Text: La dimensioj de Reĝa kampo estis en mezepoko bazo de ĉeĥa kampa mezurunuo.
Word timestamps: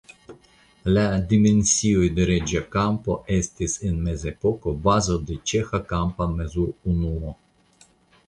La 0.95 1.01
dimensioj 1.33 2.05
de 2.19 2.23
Reĝa 2.29 2.61
kampo 2.75 3.17
estis 3.35 3.75
en 3.89 3.99
mezepoko 4.07 4.73
bazo 4.87 5.17
de 5.29 5.37
ĉeĥa 5.51 5.83
kampa 5.93 6.27
mezurunuo. 6.41 7.35